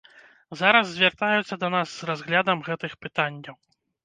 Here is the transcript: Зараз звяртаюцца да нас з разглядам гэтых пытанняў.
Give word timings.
Зараз 0.61 0.87
звяртаюцца 0.95 1.57
да 1.65 1.69
нас 1.75 1.87
з 1.99 2.09
разглядам 2.11 2.65
гэтых 2.71 2.97
пытанняў. 3.09 3.55